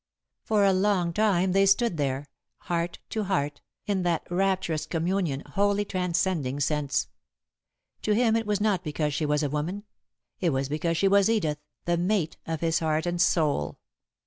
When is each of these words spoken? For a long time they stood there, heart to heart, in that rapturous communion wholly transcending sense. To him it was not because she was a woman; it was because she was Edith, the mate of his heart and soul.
For 0.43 0.65
a 0.65 0.73
long 0.73 1.13
time 1.13 1.51
they 1.51 1.67
stood 1.67 1.97
there, 1.97 2.25
heart 2.61 2.97
to 3.11 3.25
heart, 3.25 3.61
in 3.85 4.01
that 4.01 4.25
rapturous 4.31 4.87
communion 4.87 5.41
wholly 5.45 5.85
transcending 5.85 6.59
sense. 6.59 7.07
To 8.01 8.15
him 8.15 8.35
it 8.35 8.47
was 8.47 8.59
not 8.59 8.83
because 8.83 9.13
she 9.13 9.27
was 9.27 9.43
a 9.43 9.49
woman; 9.51 9.83
it 10.39 10.49
was 10.49 10.69
because 10.69 10.97
she 10.97 11.07
was 11.07 11.29
Edith, 11.29 11.59
the 11.85 11.97
mate 11.97 12.37
of 12.47 12.61
his 12.61 12.79
heart 12.79 13.05
and 13.05 13.21
soul. 13.21 13.77